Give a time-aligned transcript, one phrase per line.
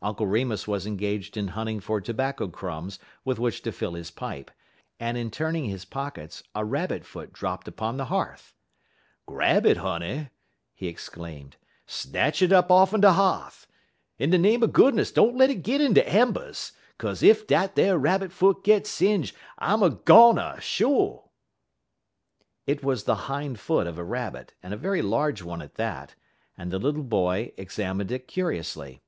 [0.00, 4.48] Uncle Remus was engaged in hunting for tobacco crumbs with which to fill his pipe,
[5.00, 8.54] and in turning his pockets a rabbit foot dropped upon the hearth.
[9.26, 10.28] "Grab it, honey!"
[10.72, 11.56] he exclaimed.
[11.84, 13.66] "Snatch it up off'n de h'a'th.
[14.20, 17.76] In de name er goodness, don't let it git in de embers; 'kaze ef dat
[17.76, 21.32] ar rabbit foot git singe, I'm a goner, sho'!"
[22.68, 26.14] It was the hind foot of a rabbit, and a very large one at that,
[26.56, 29.02] and the little boy examined it curiously.